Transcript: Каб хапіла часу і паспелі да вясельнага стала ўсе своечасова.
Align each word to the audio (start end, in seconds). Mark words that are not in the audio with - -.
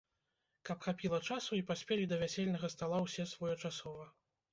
Каб 0.69 0.77
хапіла 0.85 1.19
часу 1.27 1.51
і 1.57 1.65
паспелі 1.71 2.07
да 2.13 2.17
вясельнага 2.21 2.71
стала 2.75 3.03
ўсе 3.05 3.27
своечасова. 3.35 4.09